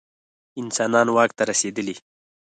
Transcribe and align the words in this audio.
انسانان 0.61 1.07
واک 1.15 1.31
ته 1.37 1.43
رسېدلي. 1.51 1.95